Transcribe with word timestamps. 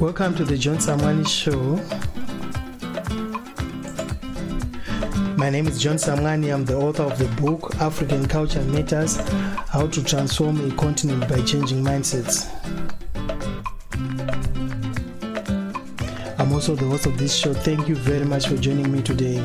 Welcome 0.00 0.36
to 0.36 0.44
the 0.44 0.56
John 0.56 0.76
Samwani 0.76 1.26
Show. 1.26 1.74
My 5.36 5.50
name 5.50 5.66
is 5.66 5.82
John 5.82 5.96
Samwani. 5.96 6.54
I'm 6.54 6.64
the 6.64 6.76
author 6.76 7.02
of 7.02 7.18
the 7.18 7.24
book 7.42 7.74
African 7.80 8.28
Culture 8.28 8.62
Matters 8.62 9.16
How 9.66 9.88
to 9.88 10.04
Transform 10.04 10.70
a 10.70 10.74
Continent 10.76 11.28
by 11.28 11.42
Changing 11.42 11.82
Mindsets. 11.82 12.48
I'm 16.38 16.52
also 16.52 16.76
the 16.76 16.84
host 16.84 17.06
of 17.06 17.18
this 17.18 17.34
show. 17.36 17.52
Thank 17.52 17.88
you 17.88 17.96
very 17.96 18.24
much 18.24 18.46
for 18.46 18.56
joining 18.56 18.92
me 18.92 19.02
today. 19.02 19.38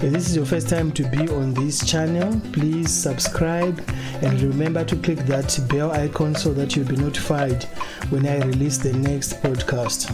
If 0.00 0.10
this 0.10 0.26
is 0.26 0.34
your 0.34 0.46
first 0.46 0.70
time 0.70 0.90
to 0.92 1.02
be 1.10 1.28
on 1.28 1.52
this 1.52 1.86
channel, 1.86 2.40
please 2.54 2.90
subscribe 2.90 3.78
and 4.22 4.40
remember 4.40 4.84
to 4.84 4.96
click 4.96 5.18
that 5.20 5.58
bell 5.68 5.90
icon 5.92 6.34
so 6.34 6.52
that 6.54 6.76
you'll 6.76 6.88
be 6.88 6.96
notified 6.96 7.64
when 8.10 8.26
I 8.26 8.38
release 8.38 8.78
the 8.78 8.92
next 8.92 9.42
podcast. 9.42 10.10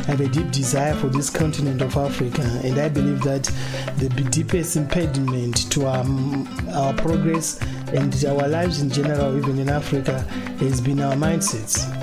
I 0.00 0.14
have 0.14 0.20
a 0.20 0.28
deep 0.28 0.50
desire 0.50 0.94
for 0.94 1.08
this 1.08 1.30
continent 1.30 1.82
of 1.82 1.96
Africa, 1.96 2.42
and 2.64 2.78
I 2.78 2.88
believe 2.88 3.22
that 3.22 3.44
the 3.98 4.08
deepest 4.30 4.76
impediment 4.76 5.70
to 5.72 5.86
our, 5.86 6.04
our 6.74 6.94
progress 6.94 7.60
and 7.92 8.24
our 8.24 8.48
lives 8.48 8.80
in 8.80 8.90
general, 8.90 9.36
even 9.36 9.58
in 9.58 9.68
Africa, 9.68 10.20
has 10.58 10.80
been 10.80 11.00
our 11.00 11.14
mindsets. 11.14 11.99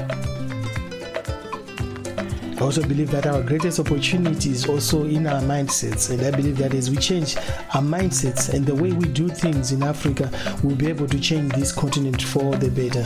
I 2.57 2.61
also 2.61 2.81
believe 2.81 3.11
that 3.11 3.27
our 3.27 3.43
greatest 3.43 3.79
opportunity 3.79 4.49
is 4.49 4.67
also 4.67 5.05
in 5.05 5.27
our 5.27 5.41
mindsets, 5.41 6.09
and 6.09 6.20
I 6.23 6.31
believe 6.31 6.57
that 6.57 6.73
as 6.73 6.89
we 6.89 6.97
change 6.97 7.38
our 7.75 7.83
mindsets 7.83 8.52
and 8.52 8.66
the 8.66 8.73
way 8.73 8.91
we 8.93 9.07
do 9.09 9.30
things 9.30 9.71
in 9.71 9.83
Africa, 9.83 10.31
we'll 10.63 10.75
be 10.75 10.88
able 10.88 11.07
to 11.07 11.20
change 11.20 11.53
this 11.53 11.72
continent 11.72 12.19
for 12.19 12.55
the 12.55 12.72
better. 12.72 13.03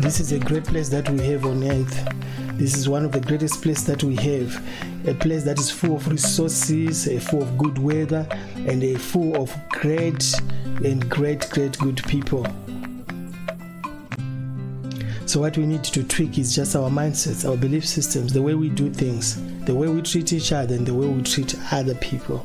This 0.00 0.18
is 0.18 0.32
a 0.32 0.38
great 0.38 0.64
place 0.64 0.88
that 0.88 1.10
we 1.10 1.22
have 1.26 1.44
on 1.44 1.62
earth. 1.62 2.08
This 2.54 2.74
is 2.74 2.88
one 2.88 3.04
of 3.04 3.12
the 3.12 3.20
greatest 3.20 3.60
places 3.60 3.84
that 3.84 4.02
we 4.02 4.16
have. 4.16 4.64
A 5.06 5.12
place 5.12 5.44
that 5.44 5.58
is 5.58 5.70
full 5.70 5.96
of 5.96 6.08
resources, 6.08 7.06
full 7.28 7.42
of 7.42 7.58
good 7.58 7.76
weather, 7.76 8.26
and 8.56 8.98
full 8.98 9.36
of 9.42 9.54
great 9.68 10.32
and 10.82 11.06
great, 11.10 11.50
great 11.50 11.76
good 11.76 12.02
people. 12.04 12.46
So, 15.30 15.38
what 15.38 15.56
we 15.56 15.64
need 15.64 15.84
to 15.84 16.02
tweak 16.02 16.38
is 16.38 16.56
just 16.56 16.74
our 16.74 16.90
mindsets, 16.90 17.48
our 17.48 17.56
belief 17.56 17.86
systems, 17.86 18.32
the 18.32 18.42
way 18.42 18.54
we 18.54 18.68
do 18.68 18.90
things, 18.92 19.40
the 19.64 19.72
way 19.72 19.86
we 19.86 20.02
treat 20.02 20.32
each 20.32 20.50
other, 20.50 20.74
and 20.74 20.84
the 20.84 20.92
way 20.92 21.06
we 21.06 21.22
treat 21.22 21.54
other 21.72 21.94
people. 21.94 22.44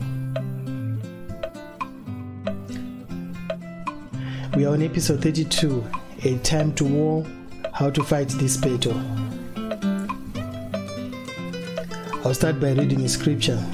We 4.55 4.67
are 4.67 4.73
on 4.73 4.83
episode 4.83 5.23
32 5.23 5.83
A 6.25 6.37
Time 6.43 6.75
to 6.75 6.85
War 6.85 7.25
How 7.73 7.89
to 7.89 8.03
Fight 8.03 8.29
This 8.29 8.55
Battle. 8.55 8.93
I'll 12.23 12.35
start 12.35 12.59
by 12.59 12.73
reading 12.73 13.01
a 13.01 13.09
scripture 13.09 13.65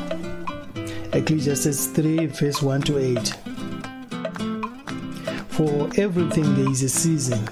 Ecclesiastes 1.11 1.87
3, 1.87 2.27
verse 2.27 2.61
1 2.61 2.81
to 2.83 2.97
8. 2.97 3.27
For 5.49 5.89
everything 5.97 6.55
there 6.55 6.71
is 6.71 6.81
a 6.83 6.87
season 6.87 7.45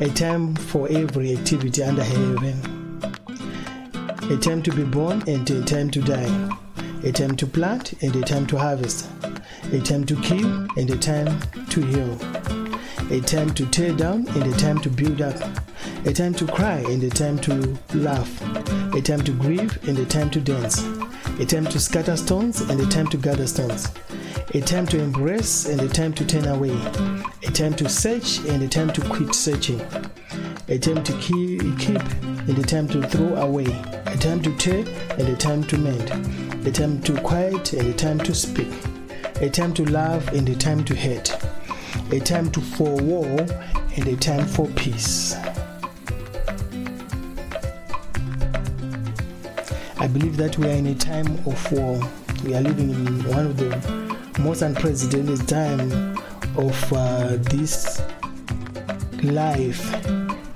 a 0.00 0.08
time 0.10 0.54
for 0.54 0.88
every 0.90 1.34
activity 1.34 1.82
under 1.82 2.04
heaven, 2.04 3.00
a 4.30 4.36
time 4.36 4.62
to 4.62 4.70
be 4.72 4.84
born 4.84 5.22
and 5.26 5.48
a 5.50 5.64
time 5.64 5.90
to 5.90 6.02
die, 6.02 6.50
a 7.02 7.10
time 7.10 7.34
to 7.34 7.46
plant 7.46 7.94
and 8.02 8.14
a 8.14 8.20
time 8.20 8.46
to 8.46 8.58
harvest, 8.58 9.08
a 9.72 9.80
time 9.80 10.04
to 10.04 10.14
kill 10.20 10.46
and 10.76 10.90
a 10.90 10.98
time 10.98 11.40
to 11.70 11.80
heal, 11.80 12.12
a 13.10 13.20
time 13.22 13.48
to 13.54 13.64
tear 13.66 13.94
down 13.94 14.28
and 14.28 14.42
a 14.42 14.56
time 14.58 14.78
to 14.80 14.90
build 14.90 15.22
up, 15.22 15.36
a 16.04 16.12
time 16.12 16.34
to 16.34 16.46
cry 16.46 16.78
and 16.88 17.02
a 17.02 17.08
time 17.08 17.38
to 17.38 17.78
laugh, 17.94 18.42
a 18.94 19.00
time 19.00 19.22
to 19.22 19.32
grieve 19.32 19.78
and 19.88 19.98
a 19.98 20.04
time 20.04 20.28
to 20.28 20.40
dance, 20.42 20.82
a 21.38 21.44
time 21.44 21.64
to 21.66 21.78
scatter 21.78 22.16
stones 22.16 22.60
and 22.62 22.80
a 22.80 22.86
time 22.86 23.06
to 23.08 23.16
gather 23.16 23.46
stones 23.46 23.88
a 24.54 24.60
time 24.60 24.86
to 24.86 24.98
embrace 24.98 25.66
and 25.66 25.80
a 25.80 25.88
time 25.88 26.12
to 26.12 26.24
turn 26.24 26.46
away, 26.46 26.74
a 27.42 27.50
time 27.50 27.74
to 27.74 27.88
search 27.88 28.38
and 28.46 28.62
a 28.62 28.68
time 28.68 28.90
to 28.92 29.00
quit 29.02 29.34
searching, 29.34 29.80
a 30.68 30.78
time 30.78 31.02
to 31.02 31.12
keep, 31.18 31.60
and 31.60 32.58
a 32.58 32.62
time 32.62 32.86
to 32.88 33.02
throw 33.08 33.34
away, 33.36 33.66
a 34.06 34.16
time 34.16 34.40
to 34.40 34.56
tear 34.56 34.84
and 35.18 35.28
a 35.28 35.36
time 35.36 35.64
to 35.64 35.76
mend, 35.76 36.66
a 36.66 36.70
time 36.70 37.02
to 37.02 37.20
quiet 37.20 37.72
and 37.72 37.88
a 37.88 37.92
time 37.92 38.18
to 38.18 38.34
speak, 38.34 38.72
a 39.40 39.50
time 39.50 39.74
to 39.74 39.84
love 39.84 40.26
and 40.28 40.48
a 40.48 40.54
time 40.54 40.84
to 40.84 40.94
hate, 40.94 41.36
a 42.12 42.20
time 42.20 42.50
to 42.50 42.60
for 42.60 42.96
war 42.96 43.26
and 43.96 44.06
a 44.06 44.16
time 44.16 44.46
for 44.46 44.66
peace. 44.68 45.36
I 50.06 50.08
believe 50.08 50.36
that 50.36 50.56
we 50.56 50.68
are 50.68 50.72
in 50.74 50.86
a 50.86 50.94
time 50.94 51.26
of 51.46 51.72
war. 51.72 52.00
We 52.44 52.54
are 52.54 52.60
living 52.60 52.90
in 52.90 53.24
one 53.24 53.44
of 53.44 53.56
the 53.56 54.40
most 54.40 54.62
unprecedented 54.62 55.48
time 55.48 56.16
of 56.56 56.92
uh, 56.92 57.38
this 57.50 58.00
life, 59.24 59.84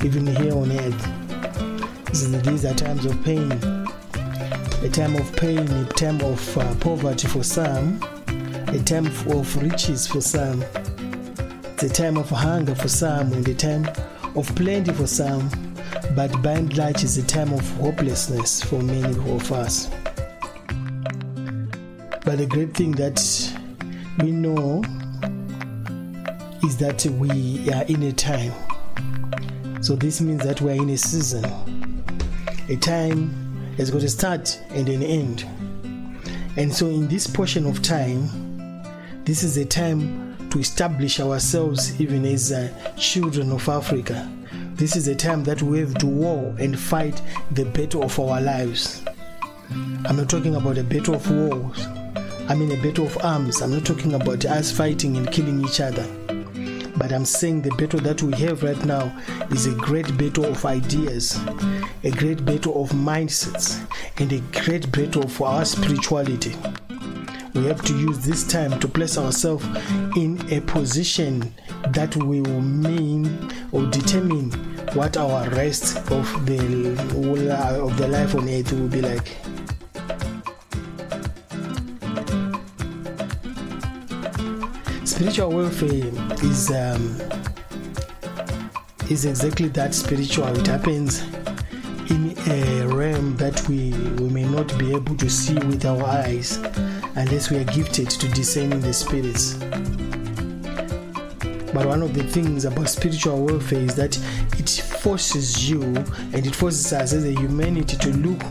even 0.04 0.28
here 0.36 0.54
on 0.54 0.70
earth. 0.70 2.44
These 2.44 2.64
are 2.64 2.74
times 2.74 3.04
of 3.04 3.20
pain, 3.24 3.50
a 3.50 4.88
time 4.88 5.16
of 5.16 5.34
pain, 5.34 5.68
a 5.68 5.84
time 5.94 6.20
of 6.20 6.56
uh, 6.56 6.72
poverty 6.76 7.26
for 7.26 7.42
some, 7.42 8.00
a 8.68 8.78
time 8.84 9.06
of 9.06 9.56
riches 9.60 10.06
for 10.06 10.20
some, 10.20 10.62
a 10.62 11.88
time 11.88 12.16
of 12.16 12.30
hunger 12.30 12.76
for 12.76 12.86
some, 12.86 13.32
and 13.32 13.48
a 13.48 13.54
time 13.54 13.88
of 14.36 14.46
plenty 14.54 14.92
for 14.92 15.08
some. 15.08 15.50
But 16.14 16.42
by 16.42 16.52
and 16.52 16.76
large, 16.76 17.04
it's 17.04 17.16
a 17.18 17.26
time 17.26 17.52
of 17.52 17.68
hopelessness 17.76 18.62
for 18.62 18.82
many 18.82 19.16
of 19.30 19.52
us. 19.52 19.88
But 22.24 22.38
the 22.38 22.46
great 22.48 22.74
thing 22.74 22.92
that 22.92 23.20
we 24.20 24.32
know 24.32 24.82
is 26.64 26.76
that 26.78 27.06
we 27.06 27.70
are 27.72 27.84
in 27.84 28.02
a 28.02 28.12
time. 28.12 28.52
So 29.82 29.94
this 29.94 30.20
means 30.20 30.42
that 30.42 30.60
we 30.60 30.72
are 30.72 30.82
in 30.82 30.90
a 30.90 30.98
season. 30.98 31.44
A 32.68 32.76
time 32.76 33.30
has 33.76 33.90
got 33.90 34.02
a 34.02 34.08
start 34.08 34.60
and 34.70 34.88
an 34.88 35.02
end. 35.02 35.46
And 36.56 36.74
so 36.74 36.88
in 36.88 37.06
this 37.08 37.26
portion 37.26 37.66
of 37.66 37.82
time, 37.82 38.28
this 39.24 39.42
is 39.42 39.56
a 39.56 39.64
time 39.64 40.36
to 40.50 40.58
establish 40.58 41.20
ourselves 41.20 42.00
even 42.00 42.24
as 42.26 42.50
uh, 42.50 42.68
children 42.98 43.52
of 43.52 43.68
Africa. 43.68 44.28
This 44.80 44.96
is 44.96 45.08
a 45.08 45.14
time 45.14 45.44
that 45.44 45.60
we 45.60 45.78
have 45.80 45.92
to 45.96 46.06
war 46.06 46.56
and 46.58 46.80
fight 46.80 47.20
the 47.50 47.66
battle 47.66 48.02
of 48.02 48.18
our 48.18 48.40
lives. 48.40 49.02
I'm 50.06 50.16
not 50.16 50.30
talking 50.30 50.56
about 50.56 50.78
a 50.78 50.82
battle 50.82 51.16
of 51.16 51.30
wars. 51.30 51.86
I 52.48 52.54
mean, 52.54 52.72
a 52.72 52.82
battle 52.82 53.04
of 53.04 53.18
arms. 53.22 53.60
I'm 53.60 53.72
not 53.72 53.84
talking 53.84 54.14
about 54.14 54.46
us 54.46 54.72
fighting 54.72 55.18
and 55.18 55.30
killing 55.30 55.62
each 55.62 55.80
other. 55.80 56.08
But 56.96 57.12
I'm 57.12 57.26
saying 57.26 57.60
the 57.60 57.74
battle 57.76 58.00
that 58.00 58.22
we 58.22 58.32
have 58.40 58.62
right 58.62 58.82
now 58.86 59.14
is 59.50 59.66
a 59.66 59.72
great 59.72 60.16
battle 60.16 60.46
of 60.46 60.64
ideas, 60.64 61.38
a 62.02 62.10
great 62.12 62.46
battle 62.46 62.82
of 62.82 62.88
mindsets, 62.92 63.86
and 64.16 64.32
a 64.32 64.40
great 64.62 64.90
battle 64.90 65.28
for 65.28 65.46
our 65.48 65.66
spirituality. 65.66 66.56
We 67.52 67.66
have 67.66 67.82
to 67.82 67.98
use 67.98 68.20
this 68.20 68.46
time 68.46 68.80
to 68.80 68.88
place 68.88 69.18
ourselves 69.18 69.66
in 70.16 70.40
a 70.50 70.62
position 70.62 71.52
that 71.88 72.16
will 72.16 72.62
mean 72.62 73.50
or 73.72 73.84
determine 73.86 74.69
what 74.94 75.16
our 75.16 75.48
rest 75.50 75.96
of 76.10 76.46
the 76.46 76.58
of 77.84 77.96
the 77.96 78.08
life 78.08 78.34
on 78.34 78.48
earth 78.48 78.72
will 78.72 78.88
be 78.88 79.00
like. 79.00 79.36
spiritual 85.20 85.50
warfare 85.50 86.10
is 86.42 86.70
um, 86.70 87.20
is 89.10 89.26
exactly 89.26 89.68
that 89.68 89.94
spiritual. 89.94 90.48
It 90.56 90.66
happens 90.66 91.22
in 92.10 92.34
a 92.48 92.86
realm 92.86 93.36
that 93.36 93.62
we, 93.68 93.92
we 94.18 94.30
may 94.30 94.44
not 94.44 94.78
be 94.78 94.94
able 94.94 95.16
to 95.16 95.28
see 95.28 95.54
with 95.54 95.84
our 95.84 96.02
eyes 96.02 96.56
unless 97.16 97.50
we 97.50 97.58
are 97.58 97.64
gifted 97.64 98.08
to 98.08 98.28
discern 98.28 98.72
in 98.72 98.80
the 98.80 98.94
spirits. 98.94 99.58
But 101.72 101.86
one 101.86 102.02
of 102.02 102.14
the 102.14 102.24
things 102.24 102.64
about 102.64 102.88
spiritual 102.88 103.46
warfare 103.46 103.80
is 103.80 103.94
that 103.94 104.18
it 104.58 104.68
forces 104.68 105.70
you 105.70 105.82
and 105.82 106.46
it 106.46 106.54
forces 106.54 106.92
us 106.92 107.12
as 107.12 107.24
a 107.24 107.32
humanity 107.32 107.96
to 107.96 108.10
look 108.10 108.42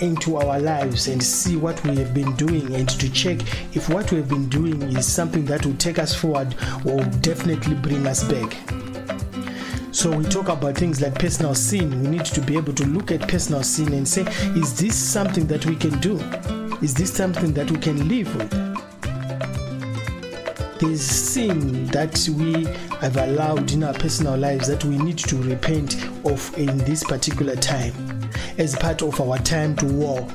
into 0.00 0.36
our 0.36 0.58
lives 0.58 1.06
and 1.06 1.22
see 1.22 1.56
what 1.56 1.82
we 1.84 1.96
have 1.96 2.12
been 2.12 2.34
doing 2.34 2.74
and 2.74 2.88
to 2.88 3.10
check 3.12 3.38
if 3.76 3.88
what 3.88 4.10
we 4.10 4.18
have 4.18 4.28
been 4.28 4.48
doing 4.48 4.82
is 4.82 5.06
something 5.06 5.44
that 5.44 5.64
will 5.64 5.76
take 5.76 5.98
us 5.98 6.14
forward 6.14 6.54
or 6.84 7.00
definitely 7.20 7.74
bring 7.76 8.06
us 8.06 8.24
back. 8.24 8.58
So 9.92 10.10
we 10.10 10.24
talk 10.24 10.48
about 10.48 10.76
things 10.76 11.00
like 11.00 11.14
personal 11.14 11.54
sin. 11.54 12.02
We 12.02 12.08
need 12.08 12.24
to 12.24 12.40
be 12.40 12.56
able 12.56 12.72
to 12.72 12.86
look 12.86 13.12
at 13.12 13.28
personal 13.28 13.62
sin 13.62 13.92
and 13.92 14.08
say, 14.08 14.22
is 14.56 14.76
this 14.80 14.96
something 14.96 15.46
that 15.46 15.66
we 15.66 15.76
can 15.76 15.96
do? 16.00 16.18
Is 16.82 16.94
this 16.94 17.12
something 17.12 17.52
that 17.52 17.70
we 17.70 17.76
can 17.76 18.08
live 18.08 18.34
with? 18.34 18.61
There's 20.82 21.00
sin 21.00 21.86
that 21.86 22.28
we 22.36 22.64
have 22.98 23.16
allowed 23.16 23.70
in 23.70 23.84
our 23.84 23.94
personal 23.94 24.36
lives 24.36 24.66
that 24.66 24.84
we 24.84 24.98
need 24.98 25.16
to 25.16 25.36
repent 25.36 25.94
of 26.24 26.58
in 26.58 26.76
this 26.78 27.04
particular 27.04 27.54
time 27.54 27.94
as 28.58 28.74
part 28.74 29.00
of 29.00 29.20
our 29.20 29.38
time 29.38 29.76
to 29.76 29.86
war. 29.86 30.26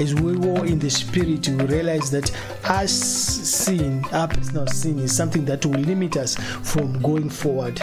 As 0.00 0.12
we 0.12 0.36
war 0.36 0.66
in 0.66 0.80
the 0.80 0.90
spirit, 0.90 1.46
we 1.46 1.66
realize 1.66 2.10
that 2.10 2.32
our 2.64 2.88
sin, 2.88 4.04
our 4.06 4.26
personal 4.26 4.66
sin, 4.66 4.98
is 4.98 5.16
something 5.16 5.44
that 5.44 5.64
will 5.64 5.78
limit 5.78 6.16
us 6.16 6.34
from 6.34 7.00
going 7.00 7.30
forward. 7.30 7.80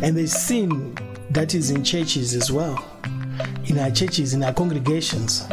And 0.00 0.16
the 0.16 0.26
sin 0.26 0.96
that 1.28 1.54
is 1.54 1.70
in 1.70 1.84
churches 1.84 2.34
as 2.34 2.50
well, 2.50 2.82
in 3.66 3.78
our 3.78 3.90
churches, 3.90 4.32
in 4.32 4.42
our 4.44 4.54
congregations, 4.54 5.46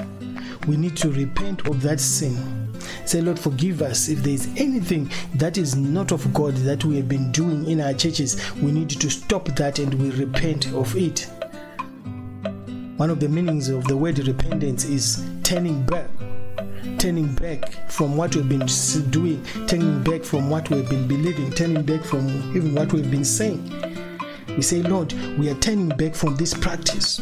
we 0.69 0.77
need 0.77 0.95
to 0.97 1.11
repent 1.11 1.67
of 1.67 1.81
that 1.81 1.99
sin 1.99 2.66
Say, 3.05 3.21
Lord, 3.21 3.39
forgive 3.39 3.81
us 3.81 4.09
if 4.09 4.19
there 4.23 4.33
is 4.33 4.47
anything 4.57 5.11
that 5.35 5.57
is 5.57 5.75
not 5.75 6.11
of 6.11 6.33
God 6.33 6.55
that 6.57 6.83
we 6.85 6.97
have 6.97 7.07
been 7.07 7.31
doing 7.31 7.69
in 7.69 7.81
our 7.81 7.93
churches. 7.93 8.39
We 8.55 8.71
need 8.71 8.89
to 8.89 9.09
stop 9.09 9.45
that 9.55 9.79
and 9.79 9.93
we 9.95 10.11
repent 10.11 10.71
of 10.73 10.95
it. 10.95 11.29
One 12.97 13.09
of 13.09 13.19
the 13.19 13.29
meanings 13.29 13.69
of 13.69 13.83
the 13.83 13.95
word 13.95 14.19
repentance 14.19 14.85
is 14.85 15.23
turning 15.43 15.83
back. 15.83 16.09
Turning 16.97 17.33
back 17.35 17.91
from 17.91 18.17
what 18.17 18.35
we've 18.35 18.49
been 18.49 18.65
doing, 19.11 19.45
turning 19.67 20.01
back 20.03 20.23
from 20.23 20.49
what 20.49 20.69
we've 20.69 20.89
been 20.89 21.07
believing, 21.07 21.51
turning 21.51 21.83
back 21.83 22.03
from 22.03 22.27
even 22.55 22.73
what 22.73 22.91
we've 22.91 23.11
been 23.11 23.25
saying. 23.25 23.71
We 24.55 24.63
say, 24.63 24.81
Lord, 24.81 25.13
we 25.37 25.49
are 25.49 25.55
turning 25.55 25.89
back 25.89 26.15
from 26.15 26.35
this 26.37 26.53
practice. 26.55 27.21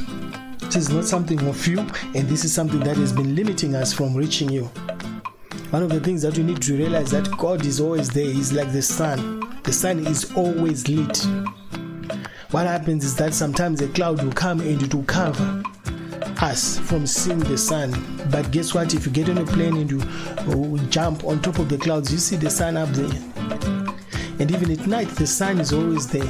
This 0.62 0.76
is 0.78 0.90
not 0.90 1.04
something 1.06 1.46
of 1.48 1.68
you, 1.68 1.80
and 1.80 2.28
this 2.30 2.46
is 2.46 2.54
something 2.54 2.80
that 2.82 2.96
has 2.96 3.12
been 3.12 3.36
limiting 3.36 3.76
us 3.76 3.92
from 3.92 4.16
reaching 4.16 4.50
you. 4.50 4.72
One 5.76 5.84
of 5.84 5.90
the 5.90 6.00
things 6.00 6.22
that 6.22 6.38
we 6.38 6.44
need 6.46 6.62
to 6.62 6.78
realize 6.78 7.12
that 7.12 7.30
God 7.38 7.66
is 7.66 7.82
always 7.82 8.08
there. 8.10 8.32
He's 8.32 8.54
like 8.54 8.72
the 8.72 8.82
sun. 8.82 9.60
The 9.64 9.74
sun 9.74 10.08
is 10.08 10.34
always 10.34 10.88
lit. 10.88 11.18
What 12.52 12.66
happens 12.66 13.04
is 13.04 13.14
that 13.18 13.34
sometimes 13.34 13.82
a 13.82 13.90
cloud 13.90 14.24
will 14.24 14.32
come 14.32 14.62
and 14.62 14.82
it 14.82 14.96
will 14.96 15.04
cover 15.04 15.62
us 16.42 16.80
from 16.80 17.06
seeing 17.06 17.40
the 17.40 17.58
sun. 17.58 17.92
But 18.32 18.52
guess 18.52 18.74
what? 18.74 18.94
If 18.94 19.06
you 19.06 19.12
get 19.12 19.28
on 19.28 19.38
a 19.38 19.46
plane 19.46 19.76
and 19.76 19.92
you 19.92 20.00
uh, 20.00 20.78
jump 20.88 21.26
on 21.26 21.42
top 21.42 21.60
of 21.60 21.68
the 21.68 21.78
clouds, 21.78 22.10
you 22.10 22.20
see 22.20 22.38
the 22.38 22.50
sun 22.50 22.78
up 22.78 22.88
there. 22.92 23.22
And 24.40 24.50
even 24.52 24.72
at 24.72 24.88
night, 24.88 25.10
the 25.10 25.28
sun 25.28 25.60
is 25.60 25.74
always 25.74 26.08
there. 26.08 26.24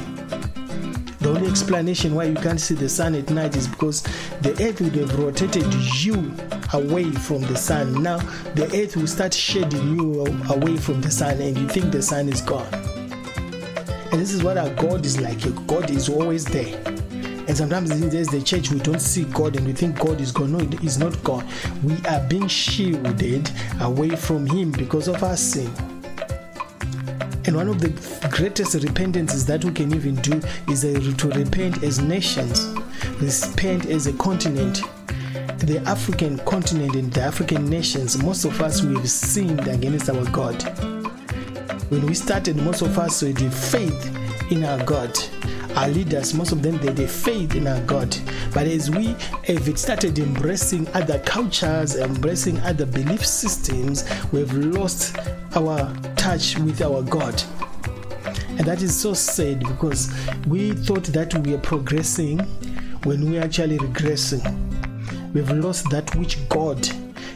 Only 1.36 1.50
explanation 1.50 2.14
why 2.14 2.24
you 2.24 2.34
can't 2.34 2.58
see 2.58 2.72
the 2.72 2.88
sun 2.88 3.14
at 3.14 3.28
night 3.28 3.56
is 3.56 3.68
because 3.68 4.00
the 4.40 4.52
earth 4.52 4.80
would 4.80 4.94
have 4.94 5.18
rotated 5.18 5.70
you 6.02 6.32
away 6.72 7.10
from 7.10 7.42
the 7.42 7.54
sun. 7.54 8.02
Now 8.02 8.16
the 8.54 8.64
earth 8.74 8.96
will 8.96 9.06
start 9.06 9.34
shedding 9.34 9.98
you 9.98 10.24
away 10.48 10.78
from 10.78 11.02
the 11.02 11.10
sun, 11.10 11.38
and 11.42 11.58
you 11.58 11.68
think 11.68 11.92
the 11.92 12.00
sun 12.00 12.30
is 12.30 12.40
gone. 12.40 12.66
And 12.72 14.18
this 14.18 14.32
is 14.32 14.42
what 14.42 14.56
our 14.56 14.70
God 14.76 15.04
is 15.04 15.20
like. 15.20 15.38
God 15.66 15.90
is 15.90 16.08
always 16.08 16.46
there. 16.46 16.74
And 16.86 17.54
sometimes 17.54 17.90
in 17.90 18.08
the 18.08 18.42
church 18.42 18.70
we 18.70 18.78
don't 18.78 18.98
see 18.98 19.24
God 19.24 19.56
and 19.56 19.66
we 19.66 19.74
think 19.74 19.98
God 19.98 20.22
is 20.22 20.32
gone. 20.32 20.52
No, 20.52 20.78
He's 20.78 20.96
not 20.96 21.22
gone. 21.22 21.46
We 21.84 21.98
are 22.06 22.26
being 22.28 22.48
shielded 22.48 23.50
away 23.82 24.16
from 24.16 24.46
Him 24.46 24.70
because 24.70 25.06
of 25.06 25.22
our 25.22 25.36
sin. 25.36 25.70
And 27.46 27.54
one 27.54 27.68
of 27.68 27.80
the 27.80 27.90
greatest 28.30 28.74
repentances 28.74 29.46
that 29.46 29.64
we 29.64 29.72
can 29.72 29.94
even 29.94 30.16
do 30.16 30.40
is 30.68 30.82
to 30.82 31.28
repent 31.28 31.82
as 31.82 32.00
nations, 32.00 32.66
repent 33.20 33.86
as 33.86 34.06
a 34.06 34.12
continent. 34.14 34.82
The 35.58 35.82
African 35.86 36.38
continent 36.40 36.94
and 36.96 37.12
the 37.12 37.22
African 37.22 37.70
nations, 37.70 38.22
most 38.22 38.44
of 38.44 38.60
us 38.60 38.82
we 38.82 38.94
have 38.94 39.08
sinned 39.08 39.66
against 39.68 40.10
our 40.10 40.24
God. 40.30 40.60
When 41.90 42.04
we 42.04 42.14
started, 42.14 42.56
most 42.56 42.82
of 42.82 42.98
us 42.98 43.20
had 43.20 43.38
faith 43.52 44.50
in 44.50 44.64
our 44.64 44.82
God 44.84 45.16
our 45.76 45.88
leaders, 45.88 46.32
most 46.32 46.52
of 46.52 46.62
them, 46.62 46.78
they, 46.78 46.90
they 46.90 47.06
faith 47.06 47.54
in 47.54 47.66
our 47.66 47.80
God. 47.82 48.16
But 48.54 48.66
as 48.66 48.90
we 48.90 49.14
have 49.44 49.78
started 49.78 50.18
embracing 50.18 50.88
other 50.94 51.18
cultures, 51.20 51.96
embracing 51.96 52.58
other 52.60 52.86
belief 52.86 53.24
systems, 53.24 54.04
we've 54.32 54.52
lost 54.54 55.16
our 55.54 55.94
touch 56.26 56.58
with 56.58 56.82
our 56.82 57.02
God. 57.02 57.40
And 58.58 58.66
that 58.66 58.82
is 58.82 59.00
so 59.00 59.14
sad 59.14 59.60
because 59.60 60.12
we 60.48 60.72
thought 60.72 61.04
that 61.04 61.32
we 61.46 61.54
are 61.54 61.58
progressing 61.58 62.40
when 63.04 63.30
we're 63.30 63.44
actually 63.44 63.78
regressing. 63.78 64.42
We've 65.32 65.48
lost 65.52 65.88
that 65.90 66.12
which 66.16 66.48
God 66.48 66.84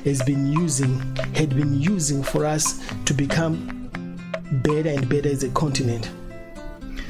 has 0.04 0.20
been 0.22 0.52
using, 0.52 0.98
had 1.37 1.50
been 1.50 1.81
using 1.81 2.25
for 2.25 2.44
us 2.44 2.84
to 3.04 3.14
become 3.14 3.88
better 4.64 4.88
and 4.88 5.08
better 5.08 5.28
as 5.28 5.44
a 5.44 5.50
continent. 5.50 6.10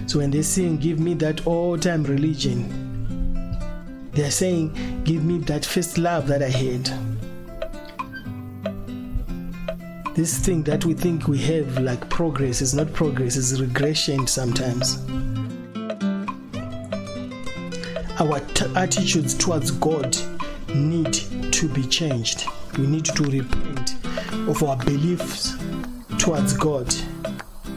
So 0.07 0.19
when 0.19 0.31
they 0.31 0.43
sing, 0.43 0.77
Give 0.77 1.01
me 1.01 1.15
that 1.15 1.47
old 1.47 1.81
time 1.81 2.03
religion, 2.05 2.69
they're 4.13 4.31
saying, 4.31 5.03
Give 5.05 5.25
me 5.25 5.39
that 5.45 5.65
first 5.65 5.97
love 5.97 6.27
that 6.27 6.43
I 6.43 6.51
had. 6.51 7.10
This 10.15 10.39
thing 10.39 10.63
that 10.65 10.85
we 10.85 10.95
think 10.95 11.29
we 11.29 11.39
have, 11.39 11.79
like 11.79 12.09
progress, 12.11 12.61
is 12.61 12.75
not 12.75 12.93
progress, 12.93 13.37
it's 13.37 13.61
regression 13.61 14.27
sometimes. 14.27 14.99
Our 18.21 18.41
t- 18.41 18.67
attitudes 18.77 19.35
towards 19.35 19.71
God 19.71 20.17
need 20.75 21.15
to 21.53 21.69
be 21.69 21.87
changed. 21.87 22.45
We 22.79 22.87
need 22.87 23.07
to 23.07 23.23
repent 23.25 23.97
of 24.49 24.63
our 24.63 24.77
beliefs 24.77 25.57
towards 26.19 26.53
God 26.55 26.95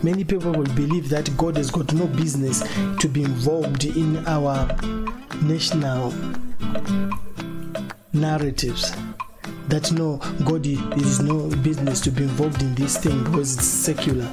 many 0.03 0.25
people 0.25 0.51
will 0.51 0.75
believe 0.75 1.07
that 1.09 1.35
God 1.37 1.55
has 1.55 1.71
got 1.71 1.93
no 1.93 2.07
business 2.07 2.61
to 2.99 3.07
be 3.07 3.23
involved 3.23 3.85
in 3.85 4.25
our 4.27 4.67
national 5.41 6.13
narratives. 8.11 8.91
That 9.73 9.91
no, 9.91 10.17
God 10.45 10.67
is 10.67 11.19
no 11.19 11.49
business 11.63 11.99
to 12.01 12.11
be 12.11 12.21
involved 12.21 12.61
in 12.61 12.75
this 12.75 12.95
thing 12.95 13.23
because 13.23 13.57
it's 13.57 13.65
secular, 13.65 14.27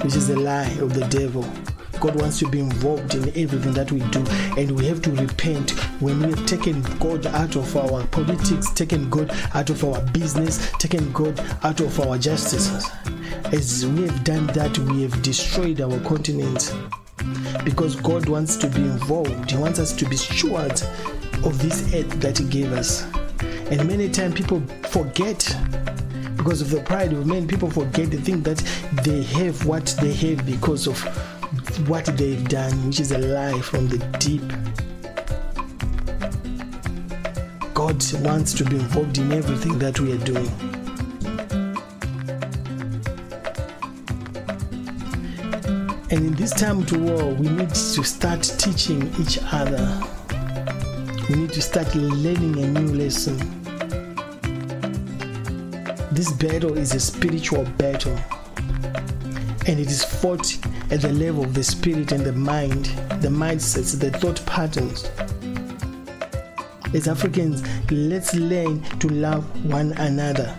which 0.00 0.16
is 0.16 0.30
a 0.30 0.36
lie 0.36 0.70
of 0.80 0.94
the 0.94 1.06
devil. 1.08 1.42
God 2.00 2.18
wants 2.18 2.38
to 2.38 2.48
be 2.48 2.60
involved 2.60 3.14
in 3.14 3.28
everything 3.36 3.74
that 3.74 3.92
we 3.92 4.00
do, 4.08 4.24
and 4.58 4.70
we 4.70 4.86
have 4.86 5.02
to 5.02 5.10
repent 5.10 5.72
when 6.00 6.20
we 6.20 6.30
have 6.30 6.46
taken 6.46 6.80
God 7.00 7.26
out 7.26 7.54
of 7.54 7.76
our 7.76 8.06
politics, 8.06 8.72
taken 8.72 9.10
God 9.10 9.30
out 9.52 9.68
of 9.68 9.84
our 9.84 10.00
business, 10.06 10.72
taken 10.78 11.12
God 11.12 11.38
out 11.62 11.80
of 11.80 12.00
our 12.00 12.16
justices. 12.16 12.90
As 13.52 13.84
we 13.84 14.06
have 14.06 14.24
done 14.24 14.46
that, 14.46 14.78
we 14.78 15.02
have 15.02 15.20
destroyed 15.20 15.82
our 15.82 16.00
continent 16.00 16.74
because 17.62 17.94
God 17.96 18.26
wants 18.26 18.56
to 18.56 18.68
be 18.68 18.80
involved. 18.80 19.50
He 19.50 19.58
wants 19.58 19.78
us 19.78 19.92
to 19.92 20.08
be 20.08 20.16
stewards 20.16 20.80
of 21.44 21.60
this 21.60 21.94
earth 21.94 22.08
that 22.22 22.38
He 22.38 22.46
gave 22.46 22.72
us. 22.72 23.06
And 23.72 23.88
many 23.88 24.10
times 24.10 24.34
people 24.34 24.60
forget 24.90 25.38
because 26.36 26.60
of 26.60 26.68
the 26.68 26.82
pride 26.82 27.14
of 27.14 27.26
men, 27.26 27.48
people 27.48 27.70
forget 27.70 28.10
the 28.10 28.18
thing 28.18 28.42
that 28.42 28.58
they 29.02 29.22
have 29.22 29.64
what 29.64 29.96
they 29.98 30.12
have 30.12 30.44
because 30.44 30.86
of 30.86 31.00
what 31.88 32.04
they've 32.04 32.46
done, 32.50 32.86
which 32.86 33.00
is 33.00 33.12
a 33.12 33.18
lie 33.18 33.58
from 33.62 33.88
the 33.88 33.96
deep. 34.18 34.42
God 37.72 38.04
wants 38.22 38.52
to 38.52 38.64
be 38.64 38.76
involved 38.76 39.16
in 39.16 39.32
everything 39.32 39.78
that 39.78 39.98
we 40.00 40.12
are 40.12 40.18
doing. 40.18 40.50
And 46.10 46.26
in 46.26 46.34
this 46.34 46.52
time 46.52 46.84
to 46.84 46.98
war, 46.98 47.32
we 47.32 47.48
need 47.48 47.70
to 47.70 48.04
start 48.04 48.42
teaching 48.42 49.10
each 49.18 49.38
other. 49.50 49.98
We 51.30 51.36
need 51.36 51.54
to 51.54 51.62
start 51.62 51.94
learning 51.94 52.62
a 52.62 52.66
new 52.66 52.92
lesson. 52.92 53.61
This 56.12 56.30
battle 56.30 56.76
is 56.76 56.94
a 56.94 57.00
spiritual 57.00 57.64
battle, 57.78 58.14
and 59.66 59.80
it 59.80 59.90
is 59.90 60.04
fought 60.04 60.58
at 60.90 61.00
the 61.00 61.10
level 61.10 61.42
of 61.42 61.54
the 61.54 61.64
spirit 61.64 62.12
and 62.12 62.22
the 62.22 62.34
mind, 62.34 62.84
the 63.22 63.28
mindsets, 63.28 63.98
the 63.98 64.10
thought 64.10 64.44
patterns. 64.44 65.08
As 66.94 67.08
Africans, 67.08 67.62
let's 67.90 68.34
learn 68.34 68.82
to 68.98 69.08
love 69.08 69.42
one 69.64 69.92
another. 69.92 70.54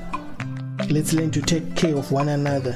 Let's 0.90 1.14
learn 1.14 1.30
to 1.30 1.42
take 1.44 1.76
care 1.76 1.96
of 1.96 2.12
one 2.12 2.30
another. 2.30 2.76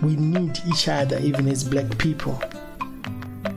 We 0.00 0.14
need 0.14 0.60
each 0.68 0.86
other, 0.86 1.18
even 1.18 1.48
as 1.48 1.64
black 1.64 1.98
people. 1.98 2.40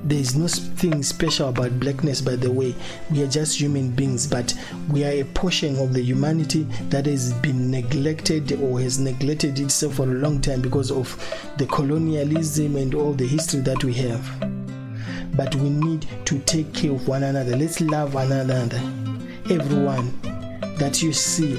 There 0.04 0.20
is 0.20 0.36
no 0.36 0.48
thing 0.48 1.04
special 1.04 1.50
about 1.50 1.80
blackness, 1.80 2.22
by 2.22 2.36
the 2.36 2.52
way. 2.52 2.76
We 3.12 3.22
are 3.22 3.28
just 3.28 3.60
human 3.60 3.92
beings, 3.92 4.26
but 4.26 4.54
we 4.90 5.04
are 5.04 5.12
a 5.12 5.24
portion 5.24 5.78
of 5.78 5.94
the 5.94 6.02
humanity 6.02 6.64
that 6.90 7.06
has 7.06 7.34
been 7.34 7.70
neglected 7.70 8.52
or 8.54 8.80
has 8.80 8.98
neglected 8.98 9.60
itself 9.60 9.96
for 9.96 10.04
a 10.04 10.16
long 10.16 10.42
time 10.42 10.62
because 10.62 10.90
of 10.92 11.16
the 11.58 11.68
colonialism 11.68 12.78
and 12.78 12.96
all 12.96 13.14
the 13.14 13.28
history 13.28 13.60
that 13.62 13.84
we 13.84 13.94
have. 13.94 14.28
But 15.36 15.54
we 15.56 15.70
need 15.70 16.08
to 16.26 16.40
take 16.40 16.74
care 16.74 16.92
of 16.92 17.08
one 17.08 17.24
another. 17.24 17.56
Let's 17.56 17.80
love 17.80 18.16
one 18.16 18.32
another. 18.32 18.82
Everyone 19.50 20.20
that 20.78 21.02
you 21.04 21.14
see 21.14 21.54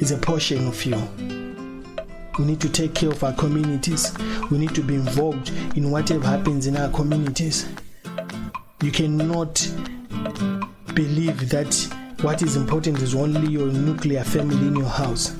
is 0.00 0.10
a 0.10 0.18
portion 0.18 0.66
of 0.66 0.84
you. 0.84 1.27
We 2.38 2.44
need 2.44 2.60
to 2.60 2.68
take 2.68 2.94
care 2.94 3.10
of 3.10 3.24
our 3.24 3.32
communities. 3.32 4.16
We 4.50 4.58
need 4.58 4.74
to 4.76 4.82
be 4.82 4.94
involved 4.94 5.50
in 5.76 5.90
whatever 5.90 6.26
happens 6.26 6.66
in 6.66 6.76
our 6.76 6.88
communities. 6.90 7.68
You 8.80 8.92
cannot 8.92 9.54
believe 10.94 11.48
that 11.50 11.74
what 12.22 12.42
is 12.42 12.56
important 12.56 13.00
is 13.02 13.14
only 13.14 13.48
your 13.50 13.66
nuclear 13.66 14.22
family 14.22 14.68
in 14.68 14.76
your 14.76 14.88
house 14.88 15.36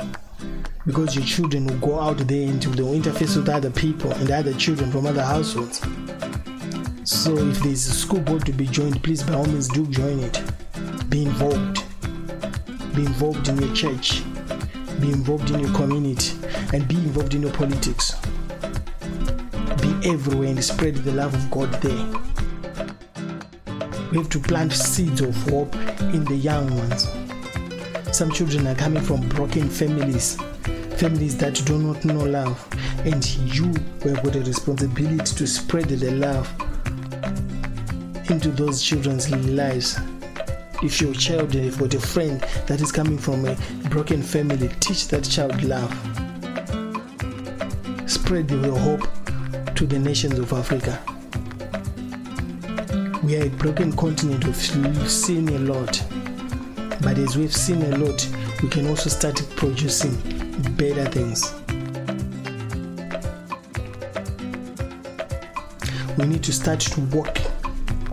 because 0.86 1.14
your 1.14 1.24
children 1.24 1.66
will 1.66 1.78
go 1.78 2.00
out 2.00 2.18
there 2.18 2.48
and 2.48 2.62
they 2.62 2.82
will 2.82 2.98
interface 2.98 3.36
with 3.36 3.48
other 3.48 3.70
people 3.70 4.10
and 4.12 4.30
other 4.30 4.54
children 4.54 4.90
from 4.90 5.06
other 5.06 5.22
households. 5.22 5.80
So 7.04 7.36
if 7.36 7.60
there's 7.60 7.86
a 7.86 7.92
school 7.92 8.20
board 8.20 8.44
to 8.46 8.52
be 8.52 8.66
joined, 8.66 9.02
please 9.02 9.22
by 9.22 9.34
all 9.34 9.44
means 9.46 9.68
do 9.68 9.86
join 9.86 10.18
it. 10.20 10.42
Be 11.08 11.22
involved. 11.24 11.84
Be 12.94 13.04
involved 13.04 13.48
in 13.48 13.58
your 13.58 13.74
church. 13.74 14.22
Be 15.00 15.10
involved 15.10 15.50
in 15.50 15.60
your 15.60 15.72
community 15.74 16.36
and 16.72 16.86
be 16.88 16.96
involved 16.96 17.34
in 17.34 17.42
your 17.42 17.52
politics. 17.52 18.14
Be 19.80 20.10
everywhere 20.10 20.48
and 20.48 20.64
spread 20.64 20.96
the 20.96 21.12
love 21.12 21.34
of 21.34 21.50
God 21.50 21.72
there. 21.82 22.06
We 24.10 24.18
have 24.18 24.28
to 24.30 24.40
plant 24.40 24.72
seeds 24.72 25.20
of 25.20 25.34
hope 25.50 25.74
in 26.14 26.24
the 26.24 26.36
young 26.36 26.74
ones. 26.76 27.08
Some 28.16 28.32
children 28.32 28.66
are 28.66 28.74
coming 28.74 29.02
from 29.02 29.28
broken 29.28 29.68
families 29.68 30.38
families 30.98 31.36
that 31.36 31.54
do 31.64 31.78
not 31.78 32.04
know 32.04 32.24
love, 32.24 32.68
and 33.06 33.24
you 33.54 33.66
have 34.02 34.20
got 34.24 34.34
a 34.34 34.40
responsibility 34.40 35.36
to 35.36 35.46
spread 35.46 35.84
the 35.84 36.10
love 36.10 36.52
into 38.28 38.48
those 38.50 38.82
children's 38.82 39.30
lives. 39.30 39.96
If 40.80 41.00
your 41.00 41.12
child 41.12 41.54
has 41.54 41.76
got 41.76 41.92
a 41.94 42.00
friend 42.00 42.40
that 42.68 42.80
is 42.80 42.92
coming 42.92 43.18
from 43.18 43.44
a 43.46 43.56
broken 43.90 44.22
family, 44.22 44.68
teach 44.78 45.08
that 45.08 45.24
child 45.24 45.64
love. 45.64 45.90
Spread 48.08 48.46
the 48.46 48.70
hope 48.72 49.08
to 49.74 49.86
the 49.86 49.98
nations 49.98 50.38
of 50.38 50.52
Africa. 50.52 51.02
We 53.24 53.36
are 53.40 53.46
a 53.46 53.48
broken 53.48 53.92
continent, 53.96 54.44
we've 54.44 54.56
seen 55.10 55.48
a 55.48 55.58
lot. 55.58 56.00
But 57.02 57.18
as 57.18 57.36
we've 57.36 57.54
seen 57.54 57.82
a 57.82 57.96
lot, 57.96 58.28
we 58.62 58.68
can 58.68 58.86
also 58.86 59.10
start 59.10 59.42
producing 59.56 60.14
better 60.76 61.06
things. 61.06 61.54
We 66.16 66.26
need 66.26 66.44
to 66.44 66.52
start 66.52 66.78
to 66.80 67.00
walk, 67.00 67.36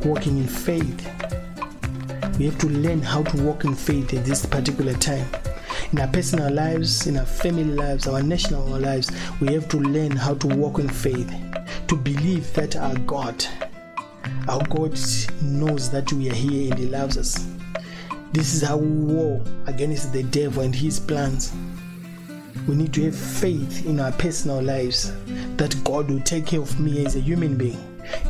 walking 0.03 0.39
in 0.39 0.47
faith. 0.47 1.14
We 2.37 2.45
have 2.45 2.57
to 2.59 2.67
learn 2.67 3.01
how 3.01 3.23
to 3.23 3.43
walk 3.43 3.63
in 3.63 3.75
faith 3.75 4.13
at 4.13 4.25
this 4.25 4.45
particular 4.45 4.93
time. 4.93 5.27
In 5.93 5.99
our 5.99 6.07
personal 6.07 6.51
lives, 6.51 7.07
in 7.07 7.17
our 7.17 7.25
family 7.25 7.63
lives, 7.63 8.07
our 8.07 8.21
national 8.21 8.65
lives, 8.67 9.09
we 9.39 9.53
have 9.53 9.69
to 9.69 9.77
learn 9.77 10.11
how 10.11 10.33
to 10.35 10.47
walk 10.47 10.79
in 10.79 10.89
faith, 10.89 11.33
to 11.87 11.95
believe 11.95 12.51
that 12.53 12.75
our 12.75 12.95
God, 12.99 13.45
our 14.49 14.63
God 14.67 14.99
knows 15.41 15.89
that 15.91 16.11
we 16.11 16.29
are 16.29 16.33
here 16.33 16.71
and 16.71 16.79
He 16.79 16.87
loves 16.87 17.17
us. 17.17 17.47
This 18.33 18.53
is 18.53 18.63
how 18.63 18.75
we 18.75 18.89
war 18.89 19.41
against 19.67 20.11
the 20.11 20.23
devil 20.23 20.61
and 20.61 20.75
his 20.75 20.99
plans. 20.99 21.53
We 22.67 22.75
need 22.75 22.93
to 22.95 23.05
have 23.05 23.15
faith 23.15 23.85
in 23.85 24.01
our 24.01 24.11
personal 24.11 24.61
lives 24.61 25.13
that 25.55 25.81
God 25.85 26.11
will 26.11 26.19
take 26.19 26.47
care 26.47 26.59
of 26.59 26.77
me 26.79 27.05
as 27.05 27.15
a 27.15 27.21
human 27.21 27.55
being 27.55 27.79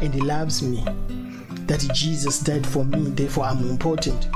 and 0.01 0.13
He 0.13 0.21
loves 0.21 0.61
me. 0.61 0.85
That 1.67 1.87
Jesus 1.93 2.39
died 2.39 2.65
for 2.65 2.85
me, 2.85 3.09
therefore 3.09 3.45
I'm 3.45 3.69
important. 3.69 4.29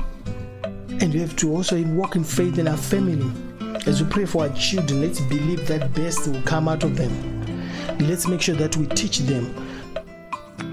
And 1.02 1.14
we 1.14 1.20
have 1.20 1.36
to 1.38 1.52
also 1.56 1.82
walk 1.84 2.16
in 2.16 2.24
faith 2.24 2.58
in 2.58 2.68
our 2.68 2.78
family. 2.78 3.32
As 3.86 4.04
we 4.04 4.10
pray 4.10 4.26
for 4.26 4.44
our 4.44 4.56
children, 4.56 5.02
let's 5.02 5.22
believe 5.22 5.68
that 5.68 5.94
best 5.94 6.28
will 6.28 6.42
come 6.44 6.68
out 6.68 6.84
of 6.84 6.98
them. 6.98 7.12
Let's 8.00 8.28
make 8.28 8.42
sure 8.42 8.56
that 8.56 8.76
we 8.78 8.86
teach 8.88 9.20
them 9.20 9.54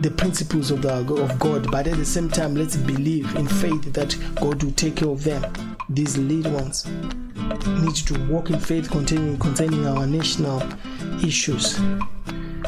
the 0.00 0.10
principles 0.10 0.70
of, 0.70 0.82
the, 0.82 0.92
of 0.92 1.38
God, 1.38 1.70
but 1.70 1.86
at 1.86 1.96
the 1.96 2.04
same 2.04 2.28
time, 2.28 2.54
let's 2.54 2.76
believe 2.76 3.34
in 3.36 3.46
faith 3.46 3.92
that 3.92 4.16
God 4.36 4.62
will 4.62 4.72
take 4.72 4.96
care 4.96 5.08
of 5.08 5.24
them, 5.24 5.76
these 5.88 6.18
little 6.18 6.52
ones 6.52 6.86
need 6.86 7.94
to 7.94 8.26
walk 8.26 8.50
in 8.50 8.58
faith 8.58 8.90
concerning, 8.90 9.38
concerning 9.38 9.86
our 9.86 10.06
national 10.06 10.62
issues. 11.24 11.80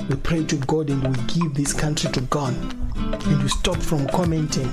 We 0.08 0.16
pray 0.16 0.42
to 0.44 0.56
God 0.56 0.88
and 0.88 1.06
we 1.06 1.22
give 1.24 1.52
this 1.52 1.74
country 1.74 2.10
to 2.12 2.20
God. 2.22 2.54
And 2.96 3.42
we 3.42 3.48
stop 3.48 3.76
from 3.76 4.06
commenting 4.08 4.72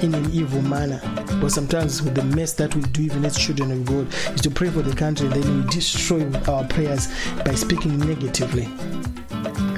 in 0.00 0.12
an 0.12 0.28
evil 0.32 0.60
manner. 0.62 1.00
But 1.40 1.50
sometimes 1.50 2.02
with 2.02 2.16
the 2.16 2.24
mess 2.24 2.52
that 2.54 2.74
we 2.74 2.82
do, 2.82 3.02
even 3.02 3.24
as 3.24 3.38
children 3.38 3.70
of 3.70 3.84
God, 3.86 4.12
is 4.34 4.40
to 4.40 4.50
pray 4.50 4.70
for 4.70 4.82
the 4.82 4.94
country 4.96 5.28
then 5.28 5.64
we 5.64 5.70
destroy 5.70 6.28
our 6.48 6.64
prayers 6.64 7.08
by 7.44 7.54
speaking 7.54 7.96
negatively. 7.98 8.68